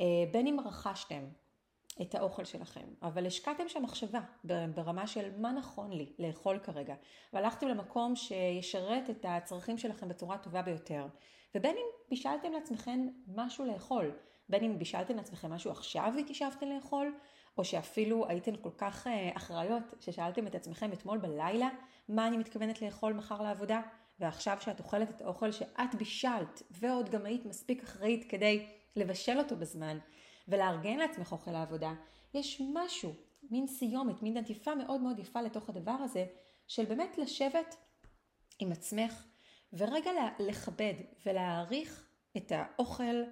אה, 0.00 0.04
בין 0.32 0.46
אם 0.46 0.60
רכשתם 0.64 1.24
את 2.02 2.14
האוכל 2.14 2.44
שלכם, 2.44 2.86
אבל 3.02 3.26
השקעתם 3.26 3.68
שם 3.68 3.82
מחשבה 3.82 4.20
ברמה 4.74 5.06
של 5.06 5.40
מה 5.40 5.52
נכון 5.52 5.92
לי 5.92 6.12
לאכול 6.18 6.58
כרגע, 6.58 6.94
והלכתם 7.32 7.68
למקום 7.68 8.16
שישרת 8.16 9.10
את 9.10 9.26
הצרכים 9.28 9.78
שלכם 9.78 10.08
בצורה 10.08 10.38
טובה 10.38 10.62
ביותר, 10.62 11.06
ובין 11.54 11.76
אם 11.76 11.86
בישלתם 12.10 12.52
לעצמכם 12.52 13.08
משהו 13.34 13.64
לאכול, 13.64 14.12
בין 14.48 14.64
אם 14.64 14.78
בישלתם 14.78 15.16
לעצמכם 15.16 15.52
משהו 15.52 15.70
עכשיו 15.70 16.12
והתיישבתם 16.16 16.66
לאכול, 16.68 17.14
או 17.58 17.64
שאפילו 17.64 18.28
הייתן 18.28 18.56
כל 18.60 18.70
כך 18.78 19.06
אה, 19.06 19.30
אחראיות 19.36 19.94
ששאלתם 20.00 20.46
את 20.46 20.54
עצמכם 20.54 20.92
אתמול 20.92 21.18
בלילה 21.18 21.68
מה 22.08 22.26
אני 22.26 22.36
מתכוונת 22.36 22.82
לאכול 22.82 23.12
מחר 23.12 23.42
לעבודה, 23.42 23.80
ועכשיו 24.20 24.56
שאת 24.60 24.80
אוכלת 24.80 25.10
את 25.10 25.20
האוכל 25.22 25.52
שאת 25.52 25.94
בישלת, 25.98 26.62
ועוד 26.70 27.10
גם 27.10 27.26
היית 27.26 27.46
מספיק 27.46 27.82
אחראית 27.82 28.30
כדי 28.30 28.66
לבשל 28.96 29.38
אותו 29.38 29.56
בזמן, 29.56 29.98
ולארגן 30.48 30.96
לעצמך 30.96 31.32
אוכל 31.32 31.50
לעבודה, 31.50 31.92
יש 32.34 32.62
משהו, 32.74 33.12
מין 33.50 33.66
סיומת, 33.66 34.22
מין 34.22 34.36
עטיפה 34.36 34.74
מאוד 34.74 35.00
מאוד 35.00 35.18
יפה 35.18 35.42
לתוך 35.42 35.68
הדבר 35.68 35.90
הזה, 35.90 36.26
של 36.66 36.84
באמת 36.84 37.18
לשבת 37.18 37.76
עם 38.58 38.72
עצמך, 38.72 39.26
ורגע 39.72 40.10
לכבד 40.38 40.94
ולהעריך 41.26 42.08
את 42.36 42.52
האוכל, 42.54 43.22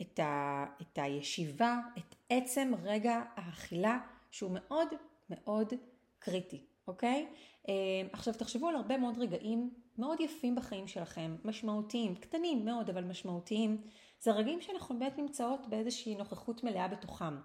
את, 0.00 0.18
ה, 0.18 0.64
את 0.82 0.98
הישיבה, 1.02 1.78
את 1.98 2.13
עצם 2.30 2.72
רגע 2.82 3.22
האכילה, 3.36 3.98
שהוא 4.30 4.50
מאוד 4.54 4.88
מאוד 5.30 5.72
קריטי, 6.18 6.60
אוקיי? 6.88 7.26
אה, 7.68 7.74
עכשיו 8.12 8.34
תחשבו 8.34 8.68
על 8.68 8.76
הרבה 8.76 8.96
מאוד 8.96 9.18
רגעים 9.18 9.70
מאוד 9.98 10.20
יפים 10.20 10.54
בחיים 10.54 10.88
שלכם, 10.88 11.36
משמעותיים, 11.44 12.14
קטנים 12.14 12.64
מאוד 12.64 12.90
אבל 12.90 13.04
משמעותיים. 13.04 13.82
זה 14.20 14.32
רגעים 14.32 14.60
שאנחנו 14.60 14.98
באמת 14.98 15.18
נמצאות 15.18 15.66
באיזושהי 15.66 16.14
נוכחות 16.14 16.64
מלאה 16.64 16.88
בתוכם. 16.88 17.36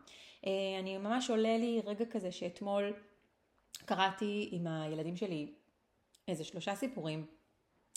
אה, 0.45 0.79
אני 0.79 0.97
ממש 0.97 1.29
עולה 1.29 1.57
לי 1.57 1.81
רגע 1.85 2.05
כזה 2.05 2.31
שאתמול 2.31 2.93
קראתי 3.85 4.49
עם 4.51 4.67
הילדים 4.67 5.15
שלי 5.15 5.53
איזה 6.27 6.43
שלושה 6.43 6.75
סיפורים. 6.75 7.25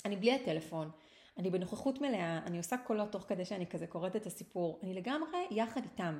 אני 0.05 0.17
בלי 0.17 0.33
הטלפון, 0.33 0.91
אני 1.39 1.51
בנוכחות 1.51 2.01
מלאה, 2.01 2.39
אני 2.47 2.59
עושה 2.59 2.77
קולות 2.77 3.13
תוך 3.13 3.23
כדי 3.23 3.45
שאני 3.45 3.67
כזה 3.67 3.87
קוראת 3.87 4.17
את 4.17 4.27
הסיפור, 4.27 4.81
אני 4.83 4.95
לגמרי 4.95 5.47
יחד 5.51 5.81
איתם. 5.85 6.19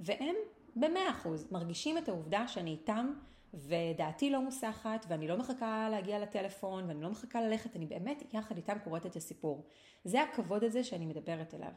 והם 0.00 0.34
במאה 0.76 1.10
אחוז 1.10 1.52
מרגישים 1.52 1.98
את 1.98 2.08
העובדה 2.08 2.48
שאני 2.48 2.70
איתם 2.70 3.12
ודעתי 3.54 4.30
לא 4.30 4.40
מוסחת, 4.40 5.06
ואני 5.08 5.28
לא 5.28 5.36
מחכה 5.36 5.88
להגיע 5.90 6.18
לטלפון, 6.18 6.84
ואני 6.88 7.02
לא 7.02 7.10
מחכה 7.10 7.40
ללכת, 7.40 7.76
אני 7.76 7.86
באמת 7.86 8.22
יחד 8.32 8.56
איתם 8.56 8.76
קוראת 8.84 9.06
את 9.06 9.16
הסיפור. 9.16 9.66
זה 10.04 10.22
הכבוד 10.22 10.64
הזה 10.64 10.84
שאני 10.84 11.06
מדברת 11.06 11.54
אליו. 11.54 11.72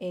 אמ, 0.00 0.06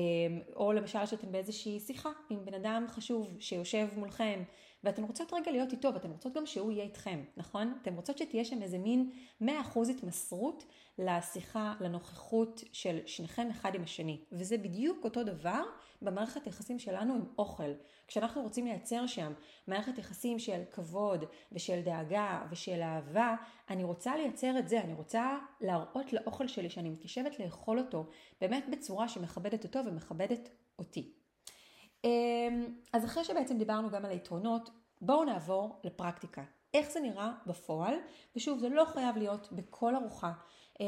או 0.56 0.74
למשל 0.74 1.06
שאתם 1.06 1.32
באיזושהי 1.32 1.80
שיחה 1.80 2.10
עם 2.30 2.46
בן 2.46 2.54
אדם 2.54 2.86
חשוב 2.88 3.38
שיושב 3.40 3.88
מולכם, 3.96 4.44
ואתן 4.84 5.04
רוצות 5.04 5.34
רגע 5.34 5.52
להיות 5.52 5.72
איתו, 5.72 5.94
ואתן 5.94 6.12
רוצות 6.12 6.34
גם 6.34 6.46
שהוא 6.46 6.72
יהיה 6.72 6.84
איתכם, 6.84 7.24
נכון? 7.38 7.74
אתן 7.82 7.96
רוצות 7.96 8.18
שתהיה 8.18 8.46
שם 8.46 8.62
איזה 8.62 8.78
מין 8.78 9.12
100% 9.42 9.46
התמסרות 9.90 10.66
לשיחה, 10.98 11.74
לנוכחות 11.80 12.63
של 12.72 13.00
שניכם 13.06 13.48
אחד 13.52 13.75
עם 13.75 13.84
השני. 13.84 14.22
וזה 14.32 14.58
בדיוק 14.58 15.04
אותו 15.04 15.24
דבר 15.24 15.63
במערכת 16.02 16.46
היחסים 16.46 16.80
שלנו 16.80 17.16
עם 17.16 17.25
אוכל. 17.38 17.72
כשאנחנו 18.08 18.42
רוצים 18.42 18.66
לייצר 18.66 19.08
שם 19.08 19.34
מערכת 19.68 19.98
יחסים 19.98 20.40
של 20.40 20.62
כבוד 20.72 21.25
ושל 21.52 21.82
דאגה 21.82 22.46
ושל 22.52 22.82
אהבה, 22.82 23.36
אני 23.70 23.84
רוצה 23.84 24.16
לייצר 24.16 24.60
את 24.60 24.68
זה, 24.68 24.82
אני 24.82 24.94
רוצה 24.94 25.38
להראות 25.62 26.13
לאוכל 26.13 26.48
שלי 26.48 26.70
שאני 26.70 26.90
מתיישבת 26.90 27.40
לאכול 27.40 27.80
אותו 27.80 28.06
באמת 28.42 28.66
בצורה 28.72 29.08
שמכבדת 29.08 29.63
אותו 29.63 29.80
ומכבדת 29.86 30.50
אותי. 30.80 31.23
אמ, 32.04 32.66
אז 32.94 33.06
אחרי 33.06 33.24
שבעצם 33.24 33.58
דיברנו 33.58 33.90
גם 33.90 34.06
על 34.06 34.12
היתרונות, 34.12 34.70
בואו 35.02 35.24
נעבור 35.24 35.80
לפרקטיקה. 35.84 36.44
איך 36.74 36.92
זה 36.92 37.00
נראה 37.00 37.32
בפועל, 37.48 37.96
ושוב 38.36 38.60
זה 38.60 38.70
לא 38.70 38.86
חייב 38.86 39.18
להיות 39.18 39.48
בכל 39.52 39.96
ארוחה, 39.96 40.32
אמ, 40.80 40.86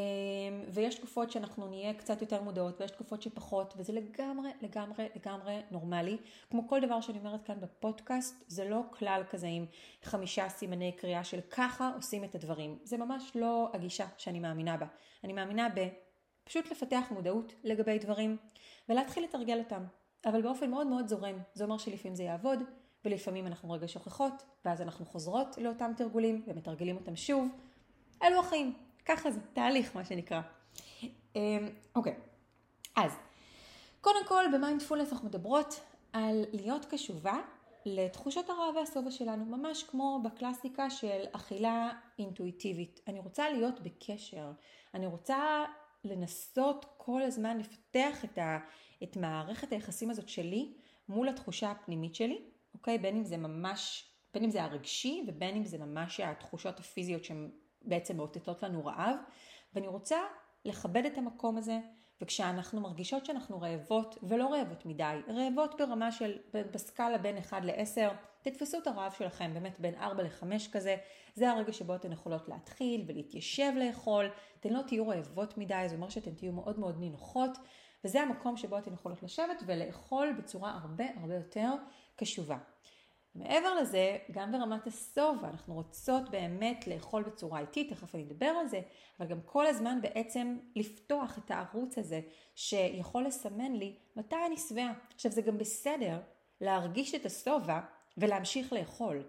ויש 0.68 0.96
תקופות 0.96 1.32
שאנחנו 1.32 1.68
נהיה 1.68 1.94
קצת 1.94 2.22
יותר 2.22 2.42
מודעות 2.42 2.82
ויש 2.82 2.92
תקופות 2.92 3.22
שפחות, 3.22 3.74
וזה 3.78 3.94
לגמרי 3.94 4.50
לגמרי 4.62 5.08
לגמרי 5.16 5.62
נורמלי. 5.72 6.18
כמו 6.50 6.68
כל 6.68 6.82
דבר 6.82 7.02
שאני 7.02 7.20
אומרת 7.20 7.44
כאן 7.44 7.60
בפודקאסט, 7.62 8.44
זה 8.48 8.70
לא 8.70 8.82
כלל 8.92 9.24
כזה 9.30 9.48
עם 9.48 9.66
חמישה 10.04 10.50
סימני 10.50 10.92
קריאה 10.92 11.24
של 11.24 11.40
ככה 11.50 11.92
עושים 11.96 12.24
את 12.24 12.36
הדברים. 12.36 12.78
זה 12.84 12.98
ממש 12.98 13.32
לא 13.36 13.70
הגישה 13.74 14.06
שאני 14.18 14.40
מאמינה 14.40 14.78
בה. 14.78 14.86
אני 15.24 15.34
מאמינה 15.34 15.70
ב... 15.76 15.88
פשוט 16.44 16.72
לפתח 16.72 17.04
מודעות 17.12 17.54
לגבי 17.64 18.00
דברים 18.00 18.38
ולהתחיל 18.90 19.24
לתרגל 19.24 19.60
אותם. 19.60 19.84
אבל 20.26 20.42
באופן 20.42 20.72
מאוד 20.72 20.88
מאוד 20.88 21.08
זורם. 21.08 21.36
זה 21.54 21.64
אומר 21.64 21.78
שלפעמים 21.78 22.16
זה 22.16 22.24
יעבוד, 22.24 22.60
ולפעמים 23.06 23.48
אנחנו 23.48 23.72
רגע 23.72 23.88
שוכחות, 23.88 24.34
ואז 24.66 24.82
אנחנו 24.82 25.06
חוזרות 25.06 25.58
לאותם 25.58 25.92
תרגולים 25.98 26.44
ומתרגלים 26.48 26.96
אותם 26.96 27.16
שוב. 27.16 27.48
אלו 28.24 28.40
החיים, 28.40 28.74
ככה 29.06 29.32
זה, 29.32 29.40
תהליך 29.54 29.96
מה 29.96 30.06
שנקרא. 30.06 30.42
אמ, 31.36 31.70
אוקיי, 31.96 32.16
אז 32.96 33.12
קודם 34.02 34.26
כל 34.28 34.44
במיינדפולנס 34.54 35.14
אנחנו 35.14 35.28
מדברות 35.28 35.80
על 36.14 36.46
להיות 36.54 36.86
קשובה 36.86 37.40
לתחושות 37.86 38.50
הרע 38.50 38.70
והשובע 38.76 39.12
שלנו, 39.12 39.46
ממש 39.46 39.84
כמו 39.84 40.20
בקלאסיקה 40.24 40.90
של 40.90 41.24
אכילה 41.32 41.90
אינטואיטיבית. 42.20 43.00
אני 43.08 43.20
רוצה 43.20 43.50
להיות 43.50 43.80
בקשר, 43.80 44.52
אני 44.94 45.06
רוצה 45.06 45.66
לנסות 46.06 46.86
כל 46.98 47.22
הזמן 47.22 47.58
לפתח 47.58 48.26
את, 48.26 48.38
ה, 48.38 48.60
את 49.04 49.18
מערכת 49.18 49.72
היחסים 49.72 50.10
הזאת 50.10 50.30
שלי 50.30 50.74
מול 51.10 51.30
התחושה 51.30 51.72
הפנימית 51.72 52.16
שלי, 52.16 52.42
אוקיי? 52.74 52.98
בין 52.98 53.16
אם 53.16 53.24
זה 53.24 53.38
ממש, 53.38 54.12
בין 54.34 54.44
אם 54.44 54.50
זה 54.50 54.64
הרגשי 54.64 55.26
ובין 55.28 55.56
אם 55.56 55.66
זה 55.66 55.78
ממש 55.78 56.20
התחושות 56.20 56.80
הפיזיות 56.80 57.24
שהן 57.24 57.52
בעצם 57.82 58.18
מאותתות 58.18 58.64
לנו 58.64 58.86
רעב, 58.86 59.16
ואני 59.74 59.88
רוצה 59.88 60.18
לכבד 60.66 61.06
את 61.06 61.18
המקום 61.18 61.58
הזה, 61.58 61.80
וכשאנחנו 62.22 62.82
מרגישות 62.82 63.26
שאנחנו 63.26 63.62
רעבות, 63.62 64.18
ולא 64.24 64.54
רעבות 64.54 64.86
מדי, 64.86 65.20
רעבות 65.28 65.76
ברמה 65.78 66.12
של, 66.12 66.38
בסקאלה 66.54 67.18
בין 67.18 67.38
1 67.38 67.64
ל-10, 67.64 68.14
תתפסו 68.42 68.78
את 68.78 68.88
הרעב 68.88 69.12
שלכם, 69.12 69.54
באמת 69.54 69.80
בין 69.80 69.96
4 69.96 70.24
ל-5 70.24 70.72
כזה, 70.72 70.96
זה 71.36 71.50
הרגע 71.52 71.74
שבו 71.74 71.96
אתן 71.96 72.12
יכולות 72.12 72.48
להתחיל 72.50 73.04
ולהתיישב 73.08 73.72
לאכול, 73.76 74.26
אתן 74.60 74.74
לא 74.74 74.82
תהיו 74.88 75.08
רעבות 75.08 75.58
מדי, 75.58 75.86
זה 75.88 75.96
אומר 75.96 76.10
שאתן 76.10 76.36
תהיו 76.36 76.52
מאוד 76.52 76.80
מאוד 76.80 77.00
נינוחות, 77.00 77.58
וזה 78.04 78.22
המקום 78.22 78.58
שבו 78.58 78.78
אתן 78.78 78.94
יכולות 78.94 79.24
לשבת 79.24 79.64
ולאכול 79.66 80.34
בצורה 80.38 80.80
הרבה 80.82 81.06
הרבה 81.22 81.36
יותר 81.36 81.74
קשובה. 82.16 82.58
מעבר 83.36 83.76
לזה, 83.76 84.18
גם 84.32 84.52
ברמת 84.52 84.88
השובע, 84.88 85.50
אנחנו 85.50 85.74
רוצות 85.74 86.30
באמת 86.30 86.88
לאכול 86.88 87.24
בצורה 87.24 87.60
איטית, 87.60 87.90
תכף 87.94 88.16
אני 88.16 88.24
אדבר 88.24 88.46
על 88.46 88.68
זה, 88.68 88.82
אבל 89.20 89.28
גם 89.28 89.42
כל 89.46 89.68
הזמן 89.68 90.02
בעצם 90.02 90.58
לפתוח 90.76 91.38
את 91.38 91.52
הערוץ 91.52 91.98
הזה 91.98 92.22
שיכול 92.56 93.26
לסמן 93.26 93.74
לי 93.74 93.96
מתי 94.16 94.36
אני 94.48 94.58
שבעה. 94.58 94.94
עכשיו 95.16 95.32
זה 95.32 95.42
גם 95.42 95.58
בסדר 95.58 96.20
להרגיש 96.62 97.16
את 97.16 97.26
השובע 97.26 97.80
ולהמשיך 98.18 98.74
לאכול. 98.74 99.24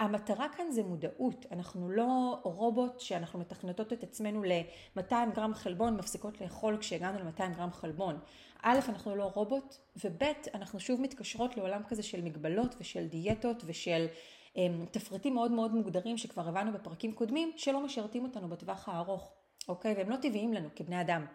המטרה 0.00 0.48
כאן 0.56 0.70
זה 0.70 0.82
מודעות, 0.82 1.46
אנחנו 1.52 1.90
לא 1.90 2.40
רובוט 2.42 3.00
שאנחנו 3.00 3.38
מתכנתות 3.38 3.92
את 3.92 4.02
עצמנו 4.02 4.42
ל-200 4.42 5.14
גרם 5.34 5.54
חלבון, 5.54 5.96
מפסיקות 5.96 6.40
לאכול 6.40 6.76
כשהגענו 6.78 7.18
ל-200 7.18 7.56
גרם 7.56 7.72
חלבון. 7.72 8.18
א', 8.62 8.78
אנחנו 8.88 9.16
לא 9.16 9.30
רובוט, 9.34 9.76
וב', 10.04 10.22
אנחנו 10.54 10.80
שוב 10.80 11.00
מתקשרות 11.00 11.56
לעולם 11.56 11.82
כזה 11.88 12.02
של 12.02 12.22
מגבלות 12.22 12.74
ושל 12.80 13.06
דיאטות 13.06 13.62
ושל 13.66 14.06
אמ, 14.56 14.86
תפריטים 14.90 15.34
מאוד 15.34 15.50
מאוד 15.52 15.74
מוגדרים 15.74 16.18
שכבר 16.18 16.48
הבנו 16.48 16.72
בפרקים 16.72 17.12
קודמים, 17.12 17.52
שלא 17.56 17.84
משרתים 17.84 18.22
אותנו 18.22 18.48
בטווח 18.48 18.88
הארוך, 18.88 19.32
אוקיי? 19.68 19.94
והם 19.94 20.10
לא 20.10 20.16
טבעיים 20.16 20.54
לנו 20.54 20.68
כבני 20.76 21.00
אדם. 21.00 21.26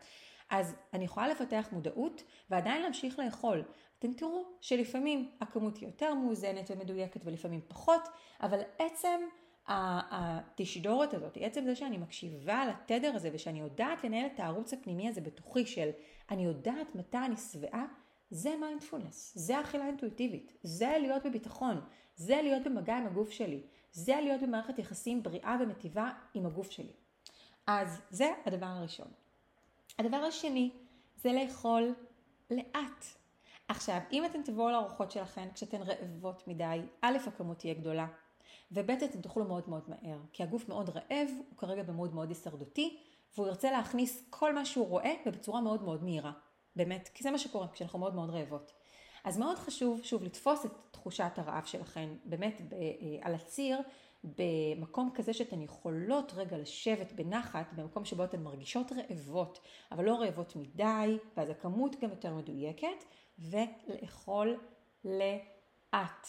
אז 0.49 0.75
אני 0.93 1.05
יכולה 1.05 1.27
לפתח 1.27 1.67
מודעות 1.71 2.23
ועדיין 2.49 2.81
להמשיך 2.81 3.19
לאכול. 3.19 3.63
אתם 4.01 4.13
תראו 4.13 4.43
שלפעמים 4.61 5.31
הכמות 5.41 5.77
היא 5.77 5.87
יותר 5.87 6.13
מאוזנת 6.13 6.71
ומדויקת 6.71 7.21
ולפעמים 7.25 7.61
פחות, 7.67 8.01
אבל 8.41 8.61
עצם 8.79 9.19
התשדורת 9.67 11.13
הזאת, 11.13 11.37
עצם 11.41 11.65
זה 11.65 11.75
שאני 11.75 11.97
מקשיבה 11.97 12.65
לתדר 12.65 13.15
הזה 13.15 13.29
ושאני 13.33 13.59
יודעת 13.59 14.03
לנהל 14.03 14.25
את 14.25 14.39
הערוץ 14.39 14.73
הפנימי 14.73 15.09
הזה 15.09 15.21
בתוכי 15.21 15.65
של 15.65 15.89
אני 16.29 16.45
יודעת 16.45 16.95
מתי 16.95 17.17
אני 17.17 17.37
שבעה, 17.37 17.85
זה 18.29 18.55
מיינדפולנס, 18.59 19.33
זה 19.35 19.61
אכילה 19.61 19.87
אינטואיטיבית, 19.87 20.53
זה 20.63 20.95
להיות 21.01 21.25
בביטחון, 21.25 21.81
זה 22.15 22.41
להיות 22.41 22.63
במגע 22.63 22.97
עם 22.97 23.05
הגוף 23.05 23.31
שלי, 23.31 23.61
זה 23.91 24.15
להיות 24.21 24.41
במערכת 24.41 24.79
יחסים 24.79 25.23
בריאה 25.23 25.57
ומטיבה 25.59 26.09
עם 26.33 26.45
הגוף 26.45 26.71
שלי. 26.71 26.93
אז 27.67 28.01
זה 28.09 28.31
הדבר 28.45 28.65
הראשון. 28.65 29.07
הדבר 29.99 30.17
השני 30.17 30.71
זה 31.15 31.31
לאכול 31.33 31.93
לאט. 32.51 33.20
עכשיו, 33.71 33.99
אם 34.11 34.25
אתן 34.25 34.41
תבואו 34.43 34.69
לארוחות 34.69 35.11
שלכן 35.11 35.47
כשאתן 35.53 35.81
רעבות 35.81 36.47
מדי, 36.47 36.81
א', 37.01 37.17
הכמות 37.27 37.57
תהיה 37.57 37.73
גדולה, 37.73 38.07
וב', 38.71 38.91
אתן 38.91 39.21
תאכלו 39.21 39.45
מאוד 39.45 39.69
מאוד 39.69 39.83
מהר, 39.87 40.17
כי 40.33 40.43
הגוף 40.43 40.69
מאוד 40.69 40.89
רעב, 40.89 41.29
הוא 41.49 41.57
כרגע 41.57 41.83
במוד 41.83 42.13
מאוד 42.13 42.29
הישרדותי, 42.29 42.97
והוא 43.35 43.47
ירצה 43.47 43.71
להכניס 43.71 44.25
כל 44.29 44.55
מה 44.55 44.65
שהוא 44.65 44.87
רואה 44.87 45.13
ובצורה 45.25 45.61
מאוד 45.61 45.83
מאוד 45.83 46.03
מהירה. 46.03 46.31
באמת, 46.75 47.09
כי 47.13 47.23
זה 47.23 47.31
מה 47.31 47.37
שקורה 47.37 47.67
כשאנחנו 47.67 47.99
מאוד 47.99 48.15
מאוד 48.15 48.29
רעבות. 48.29 48.71
אז 49.23 49.37
מאוד 49.37 49.57
חשוב, 49.57 50.03
שוב, 50.03 50.23
לתפוס 50.23 50.65
את 50.65 50.71
תחושת 50.91 51.31
הרעב 51.37 51.65
שלכן, 51.65 52.09
באמת 52.25 52.61
ב, 52.69 52.73
אה, 52.73 52.79
על 53.21 53.35
הציר, 53.35 53.79
במקום 54.23 55.09
כזה 55.13 55.33
שאתן 55.33 55.61
יכולות 55.61 56.33
רגע 56.35 56.57
לשבת 56.57 57.11
בנחת, 57.11 57.73
במקום 57.75 58.05
שבו 58.05 58.23
אתן 58.23 58.43
מרגישות 58.43 58.91
רעבות, 58.91 59.59
אבל 59.91 60.05
לא 60.05 60.15
רעבות 60.15 60.55
מדי, 60.55 61.17
ואז 61.37 61.49
הכמות 61.49 61.95
גם 62.01 62.09
יותר 62.09 62.33
מדויקת, 62.33 63.05
ולאכול 63.39 64.59
לאט. 65.05 66.27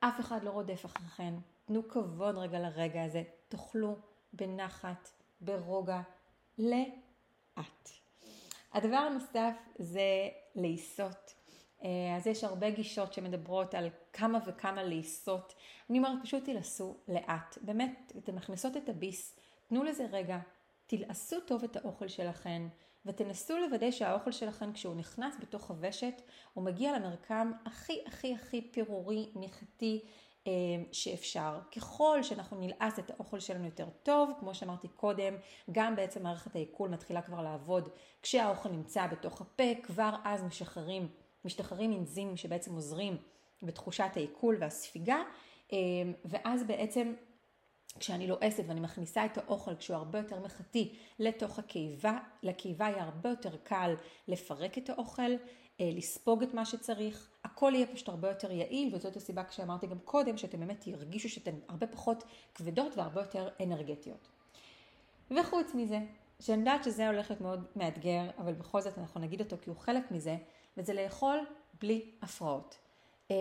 אף 0.00 0.20
אחד 0.20 0.44
לא 0.44 0.50
רודף 0.50 0.86
אחריכן. 0.86 1.34
תנו 1.64 1.88
כבוד 1.88 2.36
רגע 2.36 2.58
לרגע 2.58 3.02
הזה, 3.02 3.22
תאכלו 3.48 3.96
בנחת, 4.32 5.08
ברוגע, 5.40 6.00
לאט. 6.58 7.90
הדבר 8.72 8.96
הנוסף 8.96 9.54
זה 9.78 10.28
לעיסות. 10.54 11.34
אה, 11.84 12.16
אז 12.16 12.26
יש 12.26 12.44
הרבה 12.44 12.70
גישות 12.70 13.12
שמדברות 13.12 13.74
על 13.74 13.88
כמה 14.12 14.38
וכמה 14.46 14.82
לעיסות. 14.82 15.54
אני 15.90 15.98
אומרת, 15.98 16.18
פשוט 16.22 16.44
תלעסו 16.44 16.96
לאט. 17.08 17.58
באמת, 17.62 18.12
אתן 18.18 18.34
מכניסות 18.34 18.76
את 18.76 18.88
הביס, 18.88 19.38
תנו 19.68 19.84
לזה 19.84 20.06
רגע, 20.10 20.38
תלעסו 20.86 21.40
טוב 21.40 21.64
את 21.64 21.76
האוכל 21.76 22.08
שלכן, 22.08 22.62
ותנסו 23.06 23.58
לוודא 23.58 23.90
שהאוכל 23.90 24.32
שלכן, 24.32 24.72
כשהוא 24.72 24.96
נכנס 24.96 25.34
בתוך 25.40 25.70
הוושט, 25.70 26.22
הוא 26.54 26.64
מגיע 26.64 26.98
למרקם 26.98 27.52
הכי 27.66 28.00
הכי 28.06 28.34
הכי 28.34 28.62
פירורי, 28.72 29.30
מחטי, 29.34 30.00
אה, 30.46 30.52
שאפשר. 30.92 31.58
ככל 31.76 32.22
שאנחנו 32.22 32.60
נלעס 32.60 32.98
את 32.98 33.10
האוכל 33.10 33.40
שלנו 33.40 33.64
יותר 33.64 33.88
טוב, 34.02 34.30
כמו 34.40 34.54
שאמרתי 34.54 34.88
קודם, 34.88 35.34
גם 35.72 35.96
בעצם 35.96 36.22
מערכת 36.22 36.54
העיכול 36.54 36.88
מתחילה 36.88 37.22
כבר 37.22 37.42
לעבוד 37.42 37.88
כשהאוכל 38.22 38.68
נמצא 38.68 39.06
בתוך 39.06 39.40
הפה, 39.40 39.74
כבר 39.82 40.14
אז 40.24 40.44
משחררים, 40.44 41.08
משתחררים 41.44 41.92
אנזימים 41.92 42.36
שבעצם 42.36 42.74
עוזרים 42.74 43.16
בתחושת 43.62 44.10
העיכול 44.16 44.56
והספיגה, 44.60 45.22
אה, 45.72 45.78
ואז 46.24 46.64
בעצם 46.64 47.14
כשאני 47.98 48.26
לועסת 48.26 48.64
ואני 48.66 48.80
מכניסה 48.80 49.24
את 49.24 49.38
האוכל 49.38 49.76
כשהוא 49.76 49.96
הרבה 49.96 50.18
יותר 50.18 50.40
מחטי 50.40 50.94
לתוך 51.18 51.58
הקיבה, 51.58 52.18
לקיבה 52.42 52.84
יהיה 52.84 53.04
הרבה 53.04 53.28
יותר 53.28 53.56
קל 53.56 53.94
לפרק 54.28 54.78
את 54.78 54.90
האוכל, 54.90 55.32
אה, 55.80 55.90
לספוג 55.92 56.42
את 56.42 56.54
מה 56.54 56.64
שצריך, 56.64 57.28
הכל 57.44 57.72
יהיה 57.74 57.86
פשוט 57.86 58.08
הרבה 58.08 58.28
יותר 58.28 58.50
יעיל 58.50 58.94
וזאת 58.94 59.16
הסיבה 59.16 59.44
כשאמרתי 59.44 59.86
גם 59.86 59.98
קודם 59.98 60.36
שאתם 60.36 60.60
באמת 60.60 60.86
ירגישו 60.86 61.28
שאתן 61.28 61.54
הרבה 61.68 61.86
פחות 61.86 62.24
כבדות 62.54 62.96
והרבה 62.96 63.20
יותר 63.20 63.48
אנרגטיות. 63.62 64.28
וחוץ 65.30 65.74
מזה, 65.74 65.98
שאני 66.40 66.58
יודעת 66.58 66.84
שזה 66.84 67.08
הולך 67.08 67.30
להיות 67.30 67.40
מאוד 67.40 67.64
מאתגר, 67.76 68.30
אבל 68.38 68.52
בכל 68.52 68.80
זאת 68.80 68.98
אנחנו 68.98 69.20
נגיד 69.20 69.40
אותו 69.40 69.56
כי 69.62 69.70
הוא 69.70 69.76
חלק 69.76 70.10
מזה, 70.10 70.36
וזה 70.76 70.94
לאכול 70.94 71.38
בלי 71.80 72.10
הפרעות. 72.22 72.78
Uh, 73.28 73.32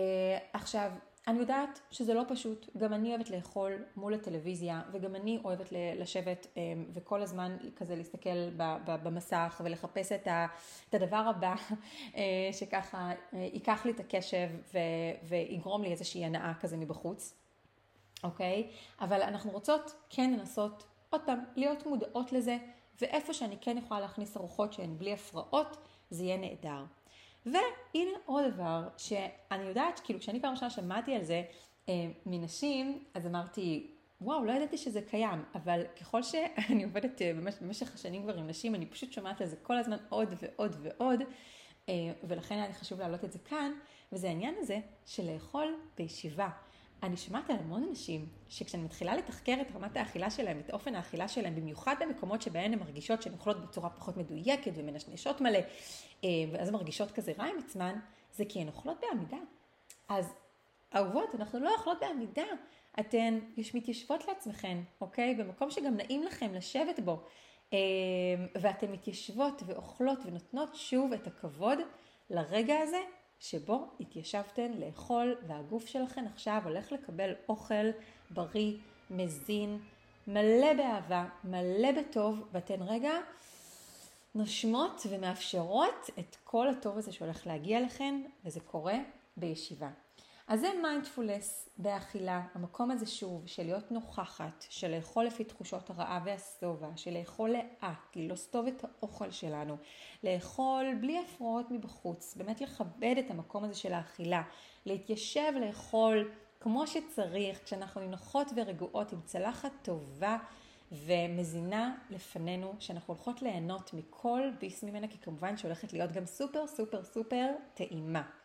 עכשיו, 0.54 0.92
אני 1.30 1.40
יודעת 1.40 1.80
שזה 1.92 2.14
לא 2.14 2.24
פשוט, 2.28 2.70
גם 2.78 2.94
אני 2.94 3.10
אוהבת 3.10 3.30
לאכול 3.30 3.84
מול 3.96 4.14
הטלוויזיה 4.14 4.82
וגם 4.92 5.16
אני 5.16 5.40
אוהבת 5.44 5.68
לשבת 5.72 6.48
אמ, 6.58 6.86
וכל 6.94 7.22
הזמן 7.22 7.58
כזה 7.76 7.96
להסתכל 7.96 8.50
במסך 8.86 9.62
ולחפש 9.64 10.12
את 10.12 10.94
הדבר 10.94 11.18
הבא 11.18 11.56
אה, 12.16 12.22
שככה 12.52 13.12
אה, 13.34 13.40
ייקח 13.54 13.86
לי 13.86 13.92
את 13.92 14.00
הקשב 14.00 14.50
ויגרום 15.24 15.84
לי 15.84 15.92
איזושהי 15.92 16.26
הנאה 16.26 16.54
כזה 16.60 16.78
מבחוץ, 16.78 17.34
אוקיי? 18.24 18.70
אבל 19.02 19.22
אנחנו 19.22 19.52
רוצות 19.52 19.96
כן 20.10 20.32
לנסות 20.32 20.84
עוד 21.10 21.22
פעם 21.26 21.40
להיות 21.56 21.86
מודעות 21.86 22.32
לזה 22.32 22.58
ואיפה 23.02 23.34
שאני 23.34 23.58
כן 23.62 23.78
יכולה 23.78 24.00
להכניס 24.00 24.38
ארוחות 24.38 24.74
שהן 24.74 24.98
בלי 24.98 25.14
הפרעות 25.14 25.78
זה 26.10 26.24
יהיה 26.24 26.38
נהדר. 26.38 26.84
והנה 27.46 28.12
עוד 28.26 28.46
דבר 28.54 28.88
שאני 28.98 29.64
יודעת, 29.64 30.02
כאילו 30.04 30.20
כשאני 30.20 30.42
פעם 30.42 30.52
ראשונה 30.52 30.70
שמעתי 30.70 31.16
על 31.16 31.24
זה 31.24 31.44
אה, 31.90 31.94
מנשים, 32.26 33.04
אז 33.14 33.28
אמרתי, 33.28 33.92
וואו, 34.22 34.46
לא 34.46 34.52
ידעתי 34.52 34.78
שזה 34.78 35.02
קיים, 35.02 35.44
אבל 35.56 35.84
ככל 36.02 36.24
שאני 36.24 36.84
עובדת 36.84 37.22
אה, 37.22 37.34
במש, 37.34 37.56
במשך 37.62 37.96
השנים 37.96 38.24
כבר 38.24 38.38
עם 38.38 38.48
נשים, 38.48 38.76
אני 38.76 38.86
פשוט 38.86 39.12
שומעת 39.12 39.42
על 39.42 39.48
זה 39.48 39.56
כל 39.64 39.78
הזמן 39.78 39.98
עוד 40.10 40.34
ועוד 40.42 40.76
ועוד, 40.82 41.20
אה, 41.90 41.94
ולכן 42.24 42.56
היה 42.56 42.68
לי 42.68 42.74
חשוב 42.74 43.00
להעלות 43.00 43.24
את 43.24 43.32
זה 43.32 43.40
כאן, 43.40 43.72
וזה 44.12 44.28
העניין 44.28 44.56
הזה 44.58 44.80
של 45.06 45.34
לאכול 45.34 45.76
בישיבה. 45.98 46.50
אני 47.04 47.18
שומעת 47.18 47.50
על 47.50 47.56
המון 47.60 47.84
אנשים 47.90 48.26
שכשאני 48.50 48.84
מתחילה 48.84 49.16
לתחקר 49.16 49.56
את 49.62 49.76
רמת 49.76 49.98
האכילה 49.98 50.30
שלהם, 50.30 50.60
את 50.60 50.70
אופן 50.70 50.96
האכילה 50.96 51.28
שלהם, 51.28 51.56
במיוחד 51.56 51.96
במקומות 52.00 52.42
שבהן 52.42 52.74
הן 52.74 52.80
מרגישות 52.80 53.22
שהן 53.22 53.34
אוכלות 53.34 53.62
בצורה 53.62 53.90
פחות 53.90 54.18
מדויקת 54.18 54.72
ומנשנשות 54.76 55.42
מלא, 55.42 55.60
אה, 56.24 56.30
ואז 56.52 56.70
מרגישות 56.70 57.12
כזה 57.12 57.34
רע 57.40 57.46
עם 57.46 57.58
עצמן, 57.60 58.00
זה 58.34 58.44
כי 58.50 58.62
הן 58.62 58.68
אוכלות 58.68 58.98
בעמידה. 59.02 59.38
אז 60.10 60.34
אהובות, 60.96 61.36
אנחנו 61.36 61.60
לא 61.60 61.74
אוכלות 61.74 61.98
בעמידה. 62.02 62.46
אתן 63.00 63.40
מתיישבות 63.74 64.28
לעצמכן, 64.28 64.78
אוקיי? 65.02 65.36
במקום 65.36 65.72
שגם 65.72 65.98
נעים 65.98 66.24
לכם 66.24 66.54
לשבת 66.54 67.00
בו. 67.00 67.24
אה, 67.74 67.78
ואתן 68.62 68.92
מתיישבות 68.92 69.64
ואוכלות 69.66 70.20
ונותנות 70.26 70.76
שוב 70.76 71.14
את 71.14 71.28
הכבוד 71.28 71.80
לרגע 72.30 72.80
הזה 72.80 73.00
שבו 73.40 73.88
התיישבתן 74.00 74.72
לאכול 74.74 75.36
והגוף 75.48 75.86
שלכן 75.88 76.26
עכשיו 76.28 76.62
הולך 76.64 76.92
לקבל 76.92 77.34
אוכל 77.50 77.90
בריא, 78.30 78.78
מזין, 79.10 79.80
מלא 80.28 80.74
באהבה, 80.74 81.26
מלא 81.44 81.92
בטוב, 81.92 82.48
ואתן 82.52 82.82
רגע 82.82 83.14
נושמות 84.36 85.02
ומאפשרות 85.10 86.10
את 86.20 86.36
כל 86.44 86.68
הטוב 86.70 86.98
הזה 86.98 87.12
שהולך 87.12 87.48
להגיע 87.48 87.82
לכן, 87.82 88.22
וזה 88.46 88.60
קורה 88.60 88.98
בישיבה. 89.38 89.90
אז 90.50 90.60
זה 90.60 90.68
מיינדפולנס 90.82 91.70
באכילה, 91.78 92.42
המקום 92.54 92.92
הזה 92.92 93.06
שוב 93.06 93.48
של 93.48 93.64
להיות 93.64 93.92
נוכחת, 93.92 94.66
של 94.70 94.96
לאכול 94.96 95.26
לפי 95.26 95.44
תחושות 95.44 95.90
הרעב 95.90 96.20
והשובע, 96.26 96.88
של 96.96 97.18
לאכול 97.18 97.50
לאט, 97.50 98.16
ללעוס 98.16 98.48
טוב 98.48 98.68
את 98.68 98.84
האוכל 98.84 99.32
שלנו, 99.32 99.78
לאכול 100.24 100.86
בלי 101.02 101.20
הפרעות 101.20 101.72
מבחוץ, 101.72 102.36
באמת 102.36 102.62
לכבד 102.62 103.16
את 103.20 103.32
המקום 103.32 103.64
הזה 103.64 103.74
של 103.74 103.94
האכילה, 103.94 104.42
להתיישב 104.86 105.54
לאכול 105.62 106.32
כמו 106.60 106.88
שצריך, 106.88 107.64
כשאנחנו 107.64 108.02
נינוחות 108.02 108.48
ורגועות 108.56 109.14
עם 109.14 109.22
צלחת 109.26 109.72
טובה 109.82 110.38
ומזינה 110.92 111.96
לפנינו, 112.10 112.74
שאנחנו 112.80 113.14
הולכות 113.14 113.42
ליהנות 113.42 113.94
מכל 113.94 114.42
ביס 114.60 114.84
ממנה, 114.84 115.08
כי 115.08 115.18
כמובן 115.18 115.58
שהולכת 115.58 115.94
להיות 115.94 116.12
גם 116.12 116.26
סופר 116.26 116.68
סופר 116.68 117.04
סופר 117.04 117.48
טעימה. 117.74 118.39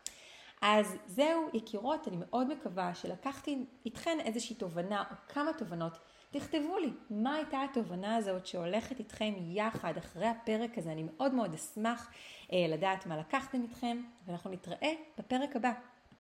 אז 0.61 0.95
זהו, 1.07 1.49
יקירות, 1.53 2.07
אני 2.07 2.17
מאוד 2.19 2.53
מקווה 2.53 2.95
שלקחתי 2.95 3.65
איתכן 3.85 4.17
איזושהי 4.19 4.55
תובנה 4.55 5.03
או 5.11 5.15
כמה 5.27 5.53
תובנות. 5.53 5.97
תכתבו 6.31 6.77
לי 6.77 6.93
מה 7.09 7.35
הייתה 7.35 7.61
התובנה 7.61 8.15
הזאת 8.15 8.45
שהולכת 8.45 8.99
איתכם 8.99 9.33
יחד 9.37 9.97
אחרי 9.97 10.27
הפרק 10.27 10.77
הזה. 10.77 10.91
אני 10.91 11.03
מאוד 11.03 11.33
מאוד 11.33 11.53
אשמח 11.53 12.11
אה, 12.53 12.65
לדעת 12.69 13.05
מה 13.05 13.17
לקחתם 13.17 13.61
איתכם, 13.61 13.97
ואנחנו 14.25 14.51
נתראה 14.51 14.91
בפרק 15.17 15.55
הבא. 15.55 15.71